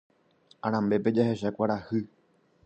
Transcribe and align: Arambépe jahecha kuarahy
Arambépe 0.65 1.09
jahecha 1.15 1.53
kuarahy 1.55 2.01